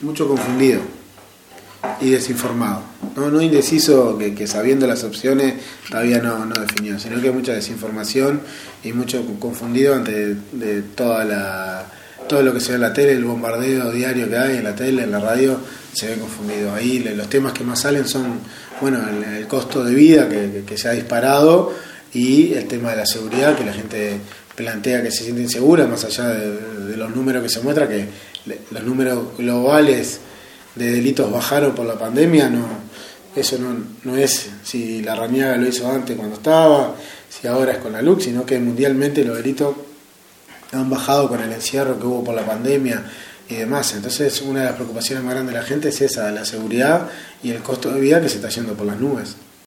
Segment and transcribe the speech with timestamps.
[0.00, 0.80] mucho confundido
[2.00, 2.82] y desinformado.
[3.14, 5.54] No, no indeciso que, sabiendo las opciones
[5.88, 8.40] todavía no, no definió, sino que hay mucha desinformación
[8.84, 11.86] y mucho confundido ante de toda la,
[12.28, 14.74] todo lo que se ve en la tele, el bombardeo diario que hay en la
[14.74, 15.58] tele, en la radio,
[15.92, 16.74] se ve confundido.
[16.74, 18.40] Ahí los temas que más salen son,
[18.80, 21.72] bueno, el, costo de vida que, que, se ha disparado
[22.12, 24.18] y el tema de la seguridad, que la gente
[24.56, 28.08] plantea que se siente insegura, más allá de, los números que se muestra, que
[28.70, 30.20] los números globales
[30.74, 32.86] de delitos bajaron por la pandemia, no
[33.36, 36.94] eso no, no es si la Rañaga lo hizo antes cuando estaba,
[37.28, 39.76] si ahora es con la LUC, sino que mundialmente los delitos
[40.72, 43.04] han bajado con el encierro que hubo por la pandemia
[43.48, 43.92] y demás.
[43.94, 47.10] Entonces una de las preocupaciones más grandes de la gente es esa, la seguridad
[47.42, 49.36] y el costo de vida que se está yendo por las nubes.